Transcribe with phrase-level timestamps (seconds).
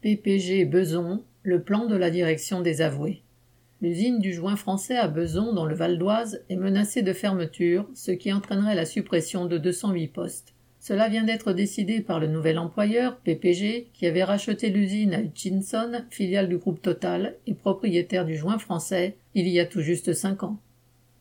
[0.00, 3.24] PPG Beson, le plan de la direction des avoués.
[3.80, 8.12] L'usine du joint français à Beson, dans le Val d'Oise, est menacée de fermeture, ce
[8.12, 10.54] qui entraînerait la suppression de 208 postes.
[10.78, 16.04] Cela vient d'être décidé par le nouvel employeur, PPG, qui avait racheté l'usine à Hutchinson,
[16.10, 20.44] filiale du groupe Total et propriétaire du joint français, il y a tout juste cinq
[20.44, 20.58] ans.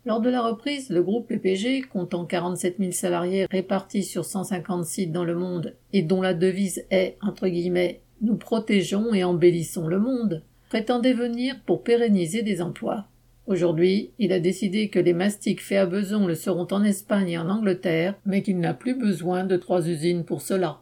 [0.05, 5.11] Lors de la reprise, le groupe PPG, comptant 47 000 salariés répartis sur 150 sites
[5.11, 9.99] dans le monde et dont la devise est, entre guillemets, nous protégeons et embellissons le
[9.99, 13.07] monde, prétendait venir pour pérenniser des emplois.
[13.45, 17.37] Aujourd'hui, il a décidé que les mastiques faits à Beson le seront en Espagne et
[17.37, 20.81] en Angleterre, mais qu'il n'a plus besoin de trois usines pour cela.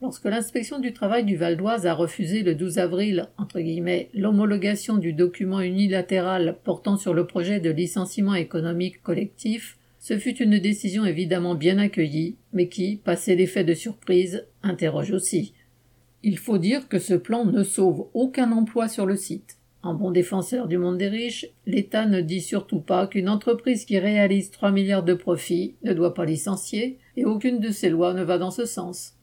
[0.00, 4.96] Lorsque l'inspection du travail du Val d'Oise a refusé le 12 avril, entre guillemets, l'homologation
[4.96, 11.04] du document unilatéral portant sur le projet de licenciement économique collectif, ce fut une décision
[11.04, 15.52] évidemment bien accueillie, mais qui, passé l'effet de surprise, interroge aussi.
[16.24, 19.58] Il faut dire que ce plan ne sauve aucun emploi sur le site.
[19.84, 23.98] En bon défenseur du monde des riches, l'État ne dit surtout pas qu'une entreprise qui
[24.00, 28.24] réalise 3 milliards de profits ne doit pas licencier, et aucune de ces lois ne
[28.24, 29.14] va dans ce sens.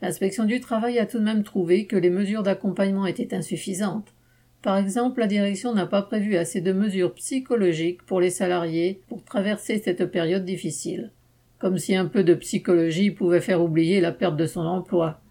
[0.00, 4.14] L'inspection du travail a tout de même trouvé que les mesures d'accompagnement étaient insuffisantes.
[4.62, 9.22] Par exemple, la direction n'a pas prévu assez de mesures psychologiques pour les salariés pour
[9.22, 11.12] traverser cette période difficile.
[11.58, 15.21] Comme si un peu de psychologie pouvait faire oublier la perte de son emploi.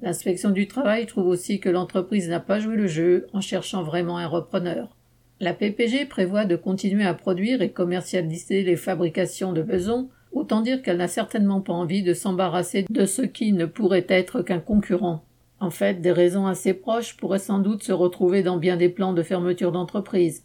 [0.00, 4.18] L'inspection du travail trouve aussi que l'entreprise n'a pas joué le jeu en cherchant vraiment
[4.18, 4.96] un repreneur.
[5.40, 10.82] La PPG prévoit de continuer à produire et commercialiser les fabrications de beson, autant dire
[10.82, 15.24] qu'elle n'a certainement pas envie de s'embarrasser de ce qui ne pourrait être qu'un concurrent.
[15.60, 19.12] En fait, des raisons assez proches pourraient sans doute se retrouver dans bien des plans
[19.12, 20.44] de fermeture d'entreprise.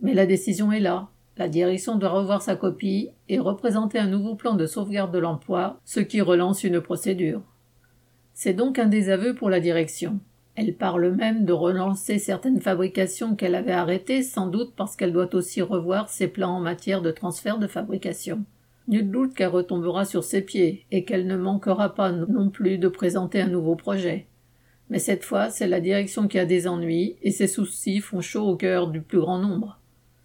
[0.00, 1.08] Mais la décision est là.
[1.36, 5.78] La direction doit revoir sa copie et représenter un nouveau plan de sauvegarde de l'emploi,
[5.84, 7.42] ce qui relance une procédure.
[8.40, 10.20] C'est donc un désaveu pour la direction.
[10.54, 15.34] Elle parle même de relancer certaines fabrications qu'elle avait arrêtées, sans doute parce qu'elle doit
[15.34, 18.44] aussi revoir ses plans en matière de transfert de fabrication.
[18.86, 22.86] Nul doute qu'elle retombera sur ses pieds et qu'elle ne manquera pas non plus de
[22.86, 24.28] présenter un nouveau projet.
[24.88, 28.46] Mais cette fois, c'est la direction qui a des ennuis et ses soucis font chaud
[28.46, 29.80] au cœur du plus grand nombre.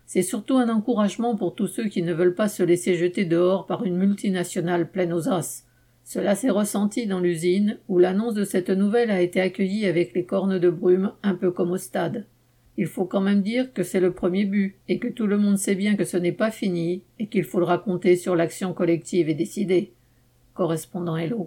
[0.06, 3.66] C'est surtout un encouragement pour tous ceux qui ne veulent pas se laisser jeter dehors
[3.66, 5.64] par une multinationale pleine aux os,
[6.04, 10.26] cela s'est ressenti dans l'usine, où l'annonce de cette nouvelle a été accueillie avec les
[10.26, 12.26] cornes de brume, un peu comme au stade.
[12.78, 15.58] Il faut quand même dire que c'est le premier but, et que tout le monde
[15.58, 19.34] sait bien que ce n'est pas fini, et qu'il faudra compter sur l'action collective et
[19.34, 19.94] décidée.
[20.54, 21.38] Correspondant Hello.